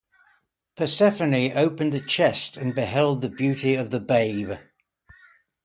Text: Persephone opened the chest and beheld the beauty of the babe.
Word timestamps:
Persephone 0.77 1.51
opened 1.55 1.93
the 1.93 1.99
chest 2.01 2.57
and 2.57 2.73
beheld 2.73 3.21
the 3.21 3.29
beauty 3.29 3.75
of 3.75 3.91
the 3.91 3.99
babe. 3.99 4.53